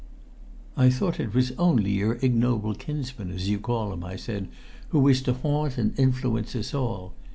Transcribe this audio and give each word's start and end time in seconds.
"I 0.75 0.89
thought 0.89 1.19
it 1.19 1.35
was 1.35 1.51
only 1.59 1.91
your 1.91 2.13
ignoble 2.23 2.73
kinsman, 2.73 3.29
as 3.29 3.49
you 3.49 3.59
call 3.59 3.93
him," 3.93 4.03
I 4.03 4.15
said, 4.15 4.47
"who 4.89 4.97
was 4.97 5.21
to 5.21 5.33
haunt 5.33 5.77
and 5.77 5.93
influence 5.95 6.55
us 6.55 6.73
all. 6.73 7.13